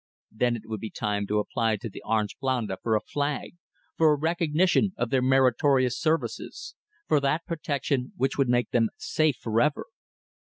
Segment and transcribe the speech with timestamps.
[0.31, 3.55] Then it would be time to apply to the Orang Blanda for a flag;
[3.99, 6.73] for a recognition of their meritorious services;
[7.07, 9.85] for that protection which would make them safe for ever!